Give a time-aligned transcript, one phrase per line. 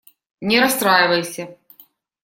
[0.51, 1.49] Не расстраивайся.